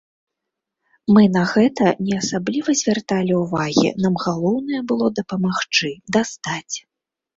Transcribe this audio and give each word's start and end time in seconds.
Мы 1.17 1.23
на 1.35 1.43
гэта 1.51 1.85
не 2.07 2.15
асабліва 2.21 2.75
звярталі 2.79 3.33
ўвагі, 3.43 3.89
нам 4.07 4.13
галоўнае 4.27 4.81
было 4.93 5.05
дапамагчы, 5.21 5.89
дастаць. 6.19 6.75